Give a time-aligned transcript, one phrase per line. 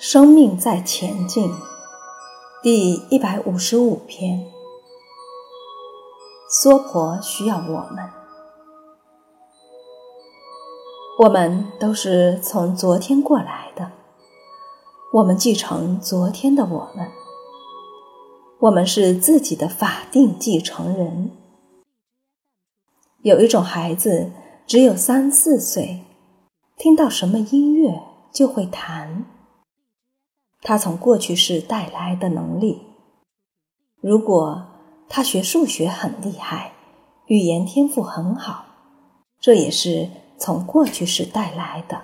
[0.00, 1.52] 生命在前进，
[2.62, 4.46] 第一百五十五篇。
[6.48, 8.08] 娑婆需要我们，
[11.18, 13.90] 我们都是从昨天过来的，
[15.14, 17.10] 我们继承昨天的我们，
[18.60, 21.32] 我们是自己的法定继承人。
[23.22, 24.30] 有一种孩子
[24.64, 26.04] 只有三四岁，
[26.76, 28.00] 听到什么音乐
[28.32, 29.26] 就会弹。
[30.62, 32.82] 他从过去式带来的能力，
[34.00, 34.66] 如果
[35.08, 36.72] 他学数学很厉害，
[37.26, 38.64] 语言天赋很好，
[39.40, 42.02] 这也是从过去式带来的。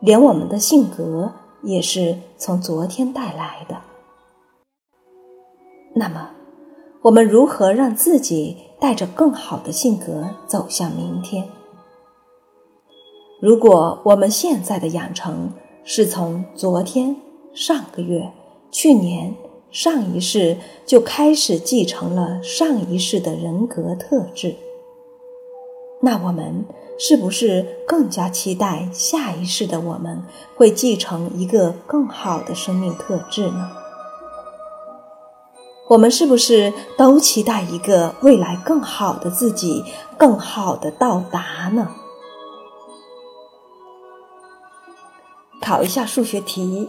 [0.00, 1.32] 连我们的性格
[1.62, 3.82] 也是从昨天带来的。
[5.94, 6.30] 那么，
[7.02, 11.48] 我们如何让自己带着更好的性格走向明天？
[13.40, 15.52] 如果我们现在的养成，
[15.90, 17.16] 是从昨天、
[17.54, 18.30] 上个月、
[18.70, 19.34] 去年、
[19.70, 24.54] 上一世就开始继承了上一世的人格特质，
[26.02, 26.66] 那我们
[26.98, 30.22] 是不是更加期待下一世的我们
[30.54, 33.70] 会继承一个更好的生命特质呢？
[35.88, 39.82] 我们是不是都期待一个未来更好的自己，
[40.18, 41.94] 更好的到达呢？
[45.68, 46.88] 考一下数学题：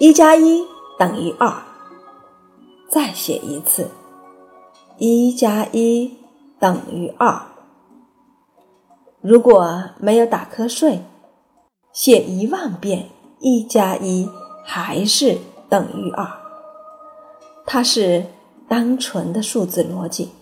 [0.00, 0.66] 一加一
[0.98, 1.62] 等于二。
[2.90, 3.88] 再写一次：
[4.96, 6.16] 一加一
[6.58, 7.40] 等于二。
[9.20, 11.04] 如果没有打瞌睡，
[11.92, 13.08] 写一万遍
[13.38, 14.28] 一加一
[14.64, 16.28] 还是等于二。
[17.64, 18.26] 它是
[18.68, 20.32] 单纯的数字逻辑，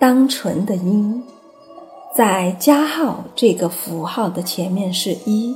[0.00, 1.24] 单纯的音。
[2.12, 5.54] 在加号这个符号的前面是一，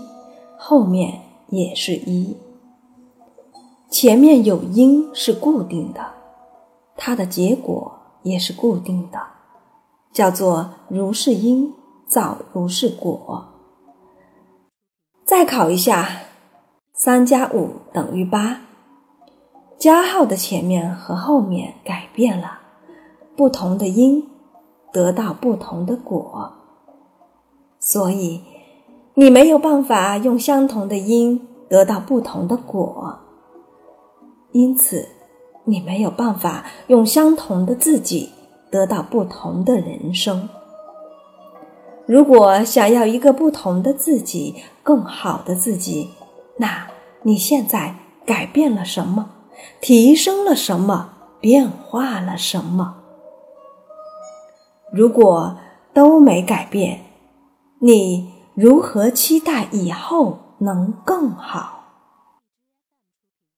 [0.57, 2.37] 后面也是一。
[3.91, 6.13] 前面有因是固定的，
[6.97, 9.21] 它的结果也是固定的，
[10.13, 11.73] 叫做如是因
[12.07, 13.49] 造如是果。
[15.25, 16.21] 再考一下，
[16.93, 18.61] 三加五等于八，
[19.77, 22.61] 加号的前面和后面改变了，
[23.37, 24.34] 不同的因。
[24.95, 26.53] 得到不同的果，
[27.81, 28.43] 所以
[29.15, 33.19] 你没有办法用相同的因得到不同的果，
[34.53, 35.09] 因此
[35.65, 38.31] 你没有办法用相同的自己
[38.71, 40.49] 得到不同的人生。
[42.07, 46.11] 如果想要一个不同的自己，更好的自己，
[46.59, 46.87] 那
[47.23, 49.31] 你现在改变了什么？
[49.81, 51.11] 提升了什么？
[51.41, 53.04] 变化了什么？
[54.95, 55.59] 如果
[55.93, 57.01] 都没改变，
[57.81, 61.81] 你如何期待以后能更好？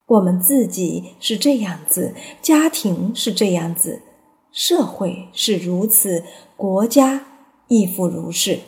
[0.07, 4.01] 我们自己是这样子，家庭是这样子，
[4.51, 6.25] 社会是如此，
[6.57, 7.27] 国家
[7.69, 8.61] 亦复如是。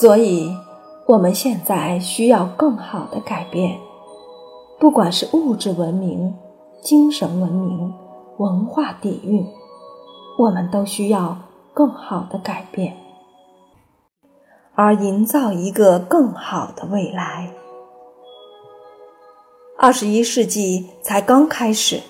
[0.00, 0.48] 所以，
[1.08, 3.80] 我们现在需要更好的改变，
[4.78, 6.32] 不管是物质文明、
[6.80, 7.92] 精神文明。
[8.38, 9.44] 文化底蕴，
[10.38, 11.36] 我们都需要
[11.74, 12.96] 更好的改变，
[14.76, 17.50] 而营造一个更好的未来。
[19.76, 22.00] 二十一世纪才刚开始，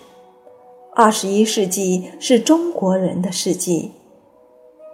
[0.94, 3.92] 二十一世纪是中国人的世纪。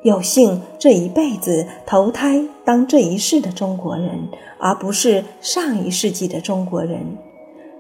[0.05, 4.29] 有幸这一辈子投胎当这一世的中国人，
[4.61, 7.19] 而不是上一世纪的中国人。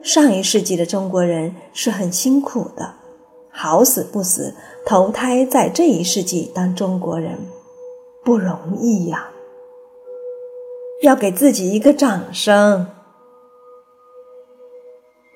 [0.03, 3.03] 上一世纪的中国人是很辛苦的。
[3.56, 4.53] 好死不死，
[4.84, 7.38] 投胎在这一世纪当中国人，
[8.25, 9.31] 不容易呀！
[11.03, 12.88] 要给自己一个掌声。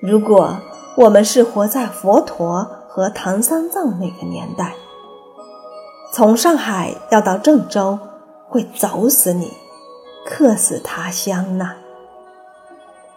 [0.01, 0.57] 如果
[0.97, 4.75] 我们是活在佛陀和唐三藏那个年代，
[6.11, 7.97] 从上海要到郑州，
[8.49, 9.53] 会走死你，
[10.25, 11.77] 客死他乡呐！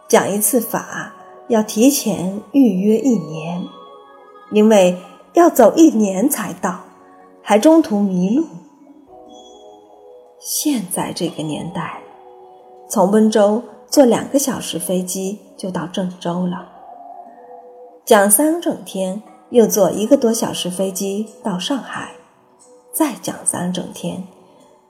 [0.07, 1.13] 讲一次法
[1.49, 3.67] 要提前预约一年。
[4.53, 4.99] 因为
[5.33, 6.81] 要走一年才到，
[7.43, 8.47] 还中途迷路。
[10.39, 12.03] 现在这个年代，
[12.89, 16.69] 从温州坐两个小时飞机就到郑州了，
[18.05, 22.13] 讲三整天，又坐一个多小时飞机到上海，
[22.93, 24.25] 再讲三整天，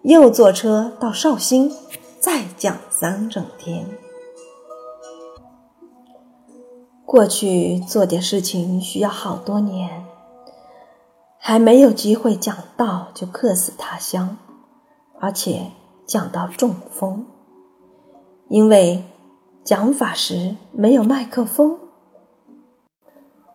[0.02, 1.70] 又坐车到绍兴，
[2.18, 3.86] 再讲三整天。
[7.12, 10.06] 过去做点事情需要好多年，
[11.36, 14.38] 还没有机会讲道就客死他乡，
[15.20, 15.72] 而且
[16.06, 17.26] 讲到中风，
[18.48, 19.04] 因为
[19.62, 21.78] 讲法时没有麦克风。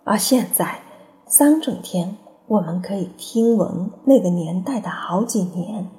[0.03, 0.81] 而现在
[1.25, 2.15] 三整天，
[2.45, 5.89] 我们可以听闻那个年代的好几年，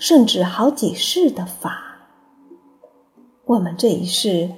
[0.00, 1.80] 甚至好几世的法。
[3.44, 4.50] 我们这一世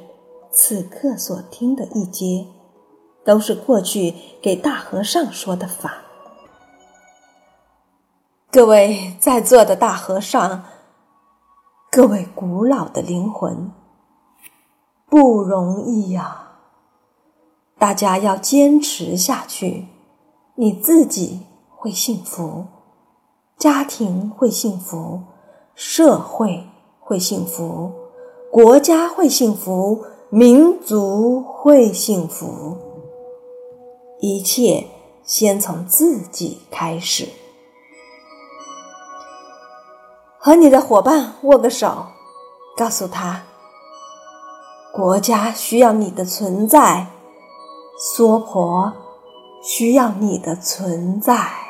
[0.56, 2.47] 此刻所听的一节，
[3.26, 5.99] 都是过去给大和尚说的法。
[8.50, 10.64] 各位在座的大和尚。
[11.91, 13.70] 各位古老的灵魂，
[15.08, 16.58] 不容易呀！
[17.79, 19.87] 大家要坚持下去，
[20.56, 22.67] 你自己会幸福，
[23.56, 25.23] 家庭会幸福，
[25.75, 26.67] 社会
[27.00, 27.93] 会幸福，
[28.50, 30.05] 国家会幸福，
[30.38, 32.77] 民族会幸福。
[34.21, 34.87] 一切
[35.25, 37.27] 先从自己开始。
[40.37, 42.09] 和你的伙伴握个手，
[42.77, 43.44] 告诉他：
[44.93, 47.06] 国家需要你的存在，
[47.99, 48.93] 娑婆
[49.62, 51.66] 需要你的存在。